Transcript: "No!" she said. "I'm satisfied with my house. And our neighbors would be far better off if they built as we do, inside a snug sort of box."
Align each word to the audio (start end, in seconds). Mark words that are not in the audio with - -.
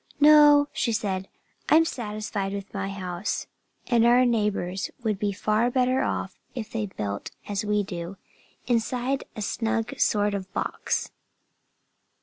"No!" 0.19 0.67
she 0.73 0.93
said. 0.93 1.27
"I'm 1.69 1.85
satisfied 1.85 2.53
with 2.53 2.73
my 2.73 2.89
house. 2.89 3.45
And 3.85 4.03
our 4.03 4.25
neighbors 4.25 4.89
would 5.03 5.19
be 5.19 5.31
far 5.31 5.69
better 5.69 6.01
off 6.01 6.39
if 6.55 6.71
they 6.71 6.87
built 6.87 7.29
as 7.47 7.63
we 7.63 7.83
do, 7.83 8.17
inside 8.65 9.25
a 9.35 9.43
snug 9.43 9.93
sort 9.99 10.33
of 10.33 10.51
box." 10.53 11.11